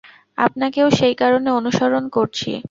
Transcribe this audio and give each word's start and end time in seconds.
আপনাকেও 0.37 0.87
সেই 0.91 1.15
কারণে 1.15 1.49
অনুসরণ 1.59 2.03
করছি। 2.09 2.51